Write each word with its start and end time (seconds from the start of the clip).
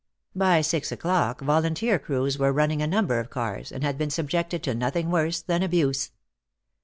By 0.35 0.61
six 0.61 0.91
o'clock 0.91 1.41
volunteer 1.41 1.99
crews 1.99 2.39
were 2.39 2.51
running 2.51 2.81
a 2.81 2.87
number 2.87 3.19
of 3.19 3.29
cars, 3.29 3.71
and 3.71 3.83
had 3.83 3.99
been 3.99 4.09
subjected 4.09 4.63
to 4.63 4.73
nothing 4.73 5.11
worse 5.11 5.43
than 5.43 5.61
abuse. 5.61 6.09